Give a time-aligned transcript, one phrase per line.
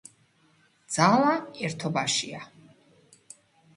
[0.95, 1.35] ძალა
[1.67, 2.43] ერთობაშია!